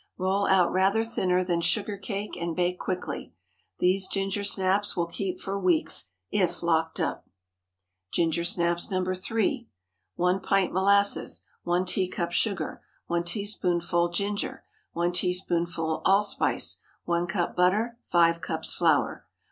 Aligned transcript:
Roll 0.17 0.47
out 0.47 0.71
rather 0.73 1.03
thinner 1.03 1.43
than 1.43 1.61
sugar 1.61 1.95
cakes, 1.95 2.35
and 2.35 2.55
bake 2.55 2.79
quickly. 2.79 3.35
These 3.77 4.07
ginger 4.07 4.43
snaps 4.43 4.97
will 4.97 5.05
keep 5.05 5.39
for 5.39 5.59
weeks, 5.59 6.09
if 6.31 6.63
locked 6.63 6.99
up. 6.99 7.29
GINGER 8.11 8.43
SNAPS 8.43 8.89
(No. 8.89 9.03
3.) 9.13 9.67
1 10.15 10.39
pint 10.39 10.73
molasses. 10.73 11.41
1 11.65 11.85
teacup 11.85 12.31
sugar. 12.31 12.81
1 13.05 13.23
teaspoonful 13.25 14.09
ginger. 14.09 14.65
1 14.93 15.11
teaspoonful 15.13 16.01
allspice. 16.03 16.77
1 17.05 17.27
cup 17.27 17.55
butter. 17.55 17.99
5 18.05 18.41
cups 18.41 18.73
flour. 18.73 19.27